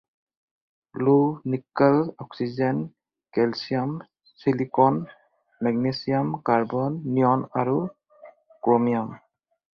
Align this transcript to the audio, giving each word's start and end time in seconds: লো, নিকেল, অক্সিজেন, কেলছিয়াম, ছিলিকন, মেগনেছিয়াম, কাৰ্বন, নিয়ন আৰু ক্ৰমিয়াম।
লো, 1.05 1.17
নিকেল, 1.51 1.97
অক্সিজেন, 2.23 2.77
কেলছিয়াম, 3.37 3.91
ছিলিকন, 4.41 4.95
মেগনেছিয়াম, 5.67 6.27
কাৰ্বন, 6.51 6.99
নিয়ন 7.13 7.47
আৰু 7.61 7.79
ক্ৰমিয়াম। 8.25 9.17